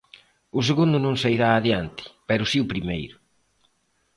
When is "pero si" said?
2.27-2.57